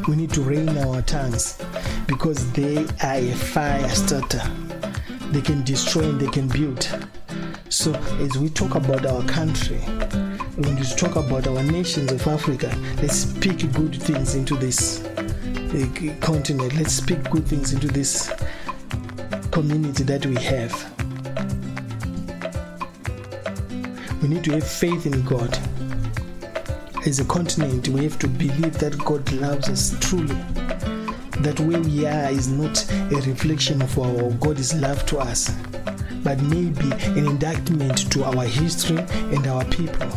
We 0.09 0.17
need 0.17 0.33
to 0.33 0.41
rein 0.41 0.71
our 0.79 1.03
tongues 1.03 1.63
because 2.07 2.51
they 2.53 2.79
are 3.03 3.17
a 3.17 3.33
fire 3.33 3.89
starter. 3.91 4.43
They 5.33 5.43
can 5.43 5.65
destroy 5.65 6.05
and 6.05 6.19
they 6.19 6.29
can 6.29 6.49
build. 6.49 6.89
So, 7.69 7.93
as 8.21 8.39
we 8.39 8.49
talk 8.49 8.75
about 8.75 9.05
our 9.05 9.23
country, 9.25 9.81
when 10.57 10.77
we 10.77 10.85
talk 10.85 11.17
about 11.17 11.49
our 11.49 11.63
nations 11.65 12.13
of 12.13 12.25
Africa, 12.29 12.73
let's 13.03 13.17
speak 13.17 13.73
good 13.73 14.01
things 14.01 14.37
into 14.37 14.57
this 14.57 15.03
continent. 16.21 16.75
Let's 16.75 16.93
speak 16.93 17.29
good 17.29 17.45
things 17.45 17.73
into 17.73 17.89
this 17.89 18.33
community 19.51 20.05
that 20.05 20.25
we 20.27 20.37
have. 20.37 20.73
We 24.23 24.29
need 24.29 24.45
to 24.45 24.53
have 24.53 24.67
faith 24.67 25.07
in 25.07 25.23
God. 25.25 25.59
As 27.05 27.19
a 27.19 27.25
continent, 27.25 27.89
we 27.89 28.05
have 28.05 28.19
to 28.21 28.29
believe 28.29 28.79
that 28.79 28.97
God 29.05 29.31
loves 29.33 29.69
us 29.69 29.97
truly. 29.99 30.37
That 31.41 31.59
where 31.61 31.81
we 31.81 32.07
are 32.07 32.31
is 32.31 32.47
not 32.47 32.89
a 32.91 33.17
reflection 33.27 33.83
of 33.83 33.99
our 33.99 34.31
God's 34.35 34.73
love 34.75 35.05
to 35.07 35.19
us 35.19 35.51
but 36.25 36.41
maybe 36.43 36.91
an 37.19 37.27
indictment 37.27 38.11
to 38.11 38.25
our 38.25 38.45
history 38.45 38.99
and 39.35 39.47
our 39.47 39.65
people. 39.67 40.09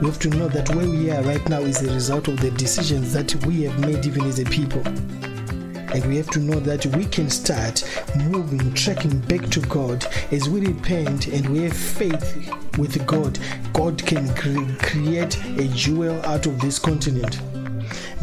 We 0.00 0.06
have 0.06 0.18
to 0.20 0.30
know 0.30 0.48
that 0.48 0.70
where 0.74 0.88
we 0.88 1.10
are 1.10 1.22
right 1.22 1.46
now 1.48 1.60
is 1.60 1.82
a 1.82 1.92
result 1.92 2.28
of 2.28 2.40
the 2.40 2.50
decisions 2.52 3.12
that 3.12 3.34
we 3.44 3.62
have 3.64 3.78
made, 3.78 4.06
even 4.06 4.24
as 4.24 4.38
a 4.38 4.44
people. 4.44 4.82
And 4.86 6.04
we 6.06 6.16
have 6.16 6.30
to 6.30 6.38
know 6.38 6.60
that 6.60 6.86
we 6.96 7.04
can 7.04 7.28
start 7.30 7.82
moving, 8.16 8.72
tracking 8.74 9.18
back 9.20 9.48
to 9.50 9.60
God 9.60 10.06
as 10.30 10.48
we 10.48 10.60
repent 10.60 11.26
and 11.28 11.48
we 11.48 11.64
have 11.64 11.76
faith 11.76 12.54
with 12.78 13.04
God. 13.06 13.38
God 13.72 14.04
can 14.06 14.34
cre- 14.34 14.74
create 14.84 15.36
a 15.58 15.68
jewel 15.68 16.24
out 16.26 16.46
of 16.46 16.60
this 16.60 16.78
continent 16.78 17.40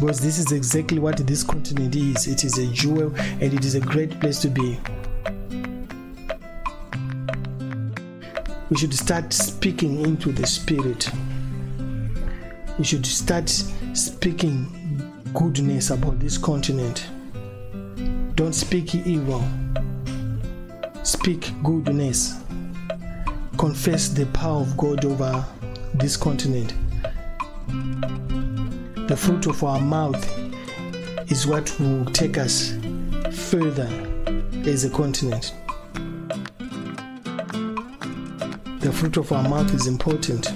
because 0.00 0.20
this 0.20 0.38
is 0.38 0.52
exactly 0.52 0.98
what 0.98 1.18
this 1.26 1.42
continent 1.42 1.94
is. 1.94 2.26
It 2.26 2.44
is 2.44 2.58
a 2.58 2.66
jewel 2.68 3.12
and 3.16 3.52
it 3.52 3.64
is 3.64 3.74
a 3.74 3.80
great 3.80 4.18
place 4.20 4.40
to 4.40 4.48
be. 4.48 4.78
We 8.68 8.76
should 8.76 8.92
start 8.94 9.32
speaking 9.32 10.00
into 10.00 10.32
the 10.32 10.46
spirit. 10.46 11.08
We 12.78 12.84
should 12.84 13.06
start 13.06 13.48
speaking 13.94 15.22
goodness 15.34 15.90
about 15.90 16.18
this 16.18 16.36
continent. 16.36 17.08
Don't 18.34 18.54
speak 18.54 18.94
evil. 18.94 19.44
Speak 21.04 21.52
goodness. 21.62 22.34
Confess 23.56 24.08
the 24.08 24.26
power 24.26 24.62
of 24.62 24.76
God 24.76 25.04
over 25.04 25.44
this 25.94 26.16
continent. 26.16 26.74
The 29.08 29.16
fruit 29.16 29.46
of 29.46 29.62
our 29.62 29.80
mouth 29.80 30.22
is 31.30 31.46
what 31.46 31.78
will 31.78 32.04
take 32.06 32.36
us 32.36 32.72
further 33.30 33.88
as 34.66 34.84
a 34.84 34.90
continent. 34.90 35.54
The 38.86 38.92
fruit 38.92 39.16
of 39.16 39.32
our 39.32 39.42
mouth 39.48 39.74
is 39.74 39.88
important. 39.88 40.52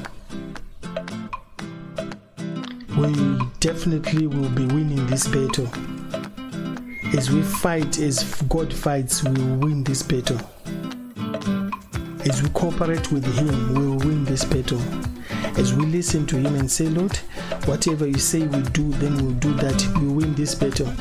We 2.96 3.40
definitely 3.58 4.28
will 4.28 4.48
be 4.50 4.66
winning 4.66 5.04
this 5.08 5.26
battle. 5.26 5.66
As 7.18 7.28
we 7.32 7.42
fight, 7.42 7.98
as 7.98 8.40
God 8.42 8.72
fights, 8.72 9.24
we 9.24 9.32
will 9.32 9.56
win 9.56 9.82
this 9.82 10.04
battle. 10.04 10.38
As 12.24 12.40
we 12.40 12.48
cooperate 12.50 13.10
with 13.10 13.24
Him, 13.36 13.74
we 13.74 13.84
will 13.84 13.98
win 13.98 14.24
this 14.24 14.44
battle. 14.44 14.80
As 15.58 15.74
we 15.74 15.86
listen 15.86 16.24
to 16.28 16.36
Him 16.36 16.54
and 16.54 16.70
say, 16.70 16.86
Lord, 16.86 17.16
whatever 17.64 18.06
you 18.06 18.18
say 18.18 18.46
we 18.46 18.62
do, 18.70 18.92
then 18.92 19.16
we'll 19.16 19.34
do 19.34 19.52
that. 19.54 19.84
We 20.00 20.06
win 20.06 20.36
this 20.36 20.54
battle. 20.54 20.92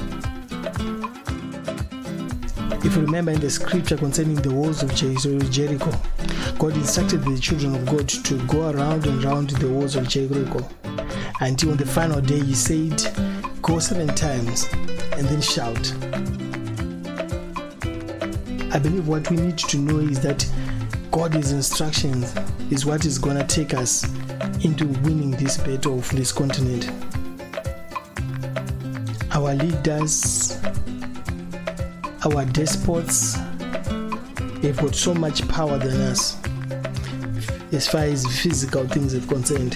If 2.82 2.96
you 2.96 3.02
remember 3.02 3.32
in 3.32 3.42
the 3.42 3.50
scripture 3.50 3.98
concerning 3.98 4.36
the 4.36 4.52
walls 4.52 4.84
of 4.84 4.96
Jericho, 4.96 5.92
God 6.58 6.74
instructed 6.76 7.24
the 7.24 7.38
children 7.38 7.76
of 7.76 7.86
God 7.86 8.08
to 8.08 8.38
go 8.48 8.70
around 8.72 9.06
and 9.06 9.22
round 9.22 9.50
the 9.50 9.70
walls 9.70 9.98
of 9.98 10.08
Jericho 10.08 10.66
until 11.42 11.72
on 11.72 11.78
the 11.78 11.86
final 11.86 12.22
day 12.22 12.40
He 12.40 12.56
said, 12.56 13.04
Go 13.62 13.80
seven 13.80 14.08
times 14.16 14.66
and 14.72 15.28
then 15.28 15.42
shout. 15.42 15.94
I 18.74 18.80
believe 18.80 19.10
what 19.10 19.30
we 19.30 19.36
need 19.36 19.58
to 19.58 19.78
know 19.78 20.00
is 20.00 20.22
that 20.22 20.50
God's 21.12 21.52
instructions 21.52 22.34
is 22.72 22.86
what 22.86 23.04
is 23.06 23.18
gonna 23.18 23.46
take 23.46 23.74
us 23.74 24.06
into 24.64 24.88
winning 25.04 25.32
this 25.32 25.58
battle 25.58 26.00
of 26.00 26.10
this 26.12 26.32
continent. 26.32 26.90
Our 29.32 29.54
leaders, 29.56 30.58
our 32.26 32.46
despots, 32.46 33.38
they've 34.62 34.78
got 34.78 34.94
so 34.94 35.14
much 35.14 35.48
power 35.48 35.78
than 35.78 36.02
us 36.02 36.38
as 37.72 37.88
far 37.88 38.02
as 38.02 38.26
physical 38.42 38.88
things 38.88 39.14
are 39.14 39.26
concerned. 39.28 39.74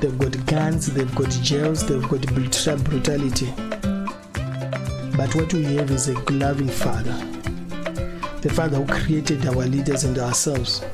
They've 0.00 0.18
got 0.18 0.46
guns, 0.46 0.92
they've 0.92 1.14
got 1.14 1.30
jails, 1.30 1.86
they've 1.86 2.08
got 2.08 2.20
brutality. 2.34 3.52
But 5.16 5.34
what 5.34 5.52
we 5.54 5.64
have 5.76 5.90
is 5.90 6.08
a 6.08 6.14
loving 6.30 6.68
Father, 6.68 7.14
the 8.40 8.50
Father 8.52 8.78
who 8.78 8.86
created 8.86 9.46
our 9.46 9.66
leaders 9.66 10.04
and 10.04 10.18
ourselves. 10.18 10.84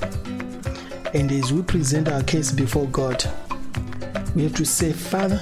And 1.14 1.30
as 1.32 1.52
we 1.52 1.62
present 1.62 2.08
our 2.08 2.22
case 2.22 2.50
before 2.52 2.86
God, 2.88 3.24
we 4.34 4.42
have 4.44 4.54
to 4.54 4.64
say, 4.64 4.92
Father, 4.92 5.40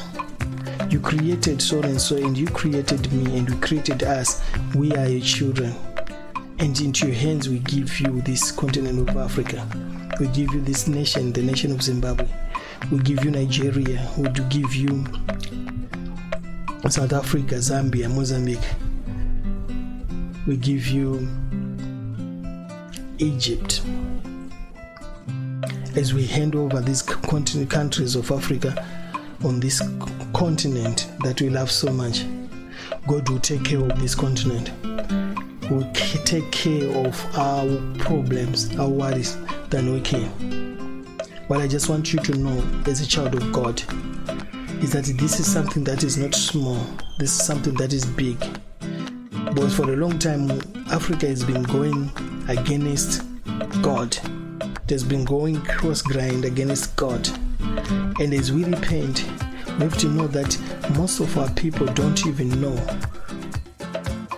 you 0.97 1.03
created 1.03 1.61
so 1.61 1.83
and 1.83 2.01
so, 2.01 2.17
and 2.17 2.39
you 2.39 2.47
created 2.47 3.13
me, 3.13 3.37
and 3.37 3.47
you 3.47 3.55
created 3.57 4.03
us. 4.03 4.43
We 4.75 4.93
are 4.93 5.07
your 5.07 5.21
children. 5.21 5.75
And 6.59 6.81
into 6.81 7.09
your 7.09 7.17
hands 7.17 7.51
we 7.51 7.59
give 7.59 8.01
you 8.01 8.23
this 8.23 8.51
continent 8.51 9.07
of 9.07 9.15
Africa. 9.15 9.69
We 10.19 10.29
give 10.29 10.55
you 10.55 10.63
this 10.63 10.89
nation, 10.89 11.35
the 11.35 11.43
nation 11.43 11.71
of 11.71 11.83
Zimbabwe. 11.83 12.27
We 12.91 13.01
give 13.01 13.23
you 13.27 13.31
Nigeria. 13.31 14.11
We 14.17 14.31
do 14.31 14.43
give 14.45 14.75
you 14.75 15.05
South 16.89 17.13
Africa, 17.13 17.57
Zambia, 17.57 18.11
Mozambique. 18.11 18.59
We 20.47 20.57
give 20.57 20.87
you 20.87 21.29
Egypt. 23.19 23.83
As 25.95 26.15
we 26.15 26.27
hand 26.27 26.55
over 26.55 26.81
these 26.81 27.03
continent 27.03 27.71
countries 27.71 28.17
of 28.17 28.31
Africa 28.31 28.83
on 29.45 29.61
this 29.61 29.81
continent 30.33 31.11
that 31.21 31.41
we 31.41 31.49
love 31.51 31.71
so 31.71 31.93
much, 31.93 32.25
God 33.07 33.29
will 33.29 33.41
take 33.41 33.65
care 33.65 33.81
of 33.81 34.01
this 34.01 34.15
continent. 34.15 34.71
Will 35.71 35.91
take 36.25 36.51
care 36.53 36.89
of 37.07 37.37
our 37.37 37.81
problems, 37.99 38.77
our 38.79 38.89
worries 38.89 39.37
than 39.71 39.93
we 39.93 40.01
can. 40.01 40.29
What 41.49 41.61
I 41.61 41.69
just 41.69 41.89
want 41.89 42.13
you 42.13 42.21
to 42.21 42.33
know 42.37 42.83
as 42.87 43.01
a 43.01 43.07
child 43.07 43.35
of 43.35 43.53
God 43.53 43.81
is 44.83 44.93
that 44.93 45.05
this 45.19 45.41
is 45.41 45.53
something 45.53 45.85
that 45.85 46.05
is 46.05 46.17
not 46.17 46.35
small, 46.35 46.85
this 47.19 47.31
is 47.39 47.47
something 47.47 47.75
that 47.75 47.93
is 47.93 48.05
big. 48.05 48.39
But 49.55 49.71
for 49.71 49.93
a 49.93 49.97
long 49.97 50.19
time, 50.19 50.51
Africa 50.91 51.27
has 51.27 51.45
been 51.45 51.63
going 51.63 52.11
against 52.49 53.23
God. 53.83 54.17
It 54.85 54.91
has 54.91 55.03
been 55.03 55.25
going 55.25 55.63
cross 55.63 56.03
grind 56.03 56.45
against 56.45 56.95
God. 56.97 57.29
And 58.21 58.33
as 58.33 58.53
we 58.53 58.65
repent, 58.65 59.25
we 59.79 59.85
have 59.85 59.97
to 59.99 60.09
know 60.09 60.27
that 60.29 60.59
most 60.97 61.21
of 61.21 61.37
our 61.39 61.51
people 61.51 61.87
don't 61.87 62.27
even 62.27 62.61
know 62.61 62.77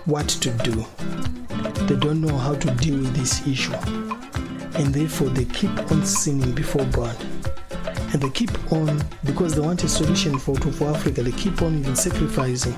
what 0.05 0.27
to 0.27 0.49
do. 0.63 0.85
They 1.85 1.95
don't 1.95 2.21
know 2.21 2.37
how 2.37 2.55
to 2.55 2.71
deal 2.75 2.97
with 2.97 3.15
this 3.15 3.45
issue. 3.47 3.73
And 4.75 4.93
therefore, 4.93 5.29
they 5.29 5.45
keep 5.45 5.71
on 5.91 6.05
sinning 6.05 6.53
before 6.53 6.85
God 6.85 7.15
and 8.11 8.21
they 8.21 8.29
keep 8.29 8.71
on 8.71 8.99
because 9.23 9.53
they 9.53 9.61
want 9.61 9.83
a 9.83 9.89
solution 9.89 10.39
for, 10.39 10.55
for 10.55 10.89
Africa. 10.89 11.21
They 11.21 11.31
keep 11.31 11.61
on 11.61 11.77
even 11.79 11.95
sacrificing 11.95 12.75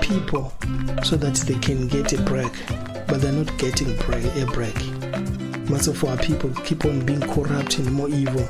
people 0.00 0.52
so 1.04 1.16
that 1.16 1.34
they 1.46 1.54
can 1.60 1.86
get 1.86 2.12
a 2.12 2.20
break, 2.22 2.52
but 3.06 3.20
they're 3.20 3.32
not 3.32 3.56
getting 3.58 3.90
a 3.90 4.46
break. 4.46 4.76
Most 5.70 5.86
of 5.86 6.02
our 6.04 6.16
people 6.16 6.50
keep 6.64 6.84
on 6.84 7.06
being 7.06 7.20
corrupt 7.20 7.78
and 7.78 7.92
more 7.92 8.08
evil, 8.08 8.46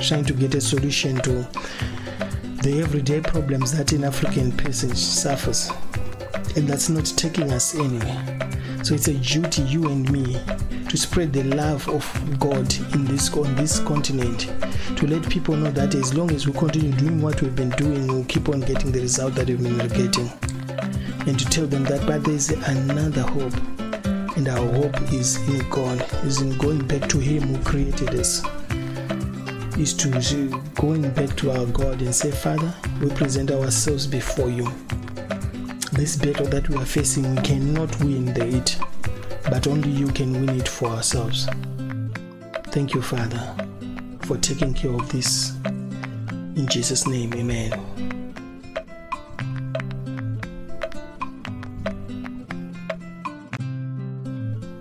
trying 0.00 0.24
to 0.24 0.32
get 0.34 0.54
a 0.54 0.60
solution 0.60 1.16
to 1.16 1.46
the 2.62 2.80
everyday 2.82 3.20
problems 3.20 3.76
that 3.76 3.92
an 3.92 4.04
African 4.04 4.52
person 4.52 4.94
suffers, 4.94 5.70
and 6.56 6.66
that's 6.66 6.88
not 6.88 7.06
taking 7.16 7.52
us 7.52 7.74
anywhere. 7.74 8.48
So 8.82 8.94
it's 8.94 9.08
a 9.08 9.14
duty, 9.14 9.62
you 9.62 9.86
and 9.86 10.10
me, 10.10 10.40
to 10.88 10.96
spread 10.96 11.32
the 11.32 11.42
love 11.44 11.88
of 11.88 12.04
God 12.38 12.72
in 12.94 13.04
this 13.04 13.32
on 13.34 13.54
this 13.56 13.80
continent, 13.80 14.52
to 14.96 15.06
let 15.06 15.28
people 15.28 15.56
know 15.56 15.70
that 15.72 15.94
as 15.94 16.14
long 16.14 16.30
as 16.30 16.46
we 16.46 16.52
continue 16.52 16.92
doing 16.92 17.20
what 17.20 17.42
we've 17.42 17.56
been 17.56 17.70
doing, 17.70 18.06
we'll 18.06 18.24
keep 18.24 18.48
on 18.48 18.60
getting 18.60 18.92
the 18.92 19.00
result 19.00 19.34
that 19.34 19.48
we've 19.48 19.62
been 19.62 19.88
getting, 19.88 20.30
and 21.26 21.38
to 21.38 21.44
tell 21.46 21.66
them 21.66 21.84
that 21.84 22.06
but 22.06 22.22
there's 22.24 22.50
another 22.50 23.22
hope, 23.22 23.54
and 24.36 24.48
our 24.48 24.72
hope 24.72 25.00
is 25.12 25.36
in 25.48 25.68
God, 25.70 26.00
is 26.24 26.40
in 26.40 26.56
going 26.58 26.86
back 26.86 27.08
to 27.10 27.18
Him 27.18 27.42
who 27.42 27.62
created 27.64 28.10
us. 28.10 28.42
Is 29.78 29.94
to 29.94 30.08
go 30.08 30.58
going 30.74 31.10
back 31.10 31.36
to 31.36 31.50
our 31.50 31.66
God 31.66 32.00
and 32.00 32.14
say, 32.14 32.30
Father, 32.30 32.74
we 33.00 33.10
present 33.10 33.50
ourselves 33.50 34.06
before 34.06 34.48
you. 34.48 34.72
This 35.92 36.16
battle 36.16 36.46
that 36.46 36.68
we 36.68 36.76
are 36.76 36.84
facing, 36.84 37.34
we 37.34 37.42
cannot 37.42 37.98
win 38.00 38.32
the 38.32 38.46
it 38.46 38.76
but 39.50 39.66
only 39.66 39.90
you 39.90 40.08
can 40.08 40.32
win 40.32 40.58
it 40.60 40.68
for 40.68 40.88
ourselves. 40.88 41.46
Thank 42.66 42.94
you, 42.94 43.02
Father, 43.02 43.54
for 44.22 44.36
taking 44.38 44.74
care 44.74 44.92
of 44.92 45.10
this. 45.10 45.54
In 45.64 46.66
Jesus' 46.68 47.06
name, 47.06 47.32
amen. 47.34 47.95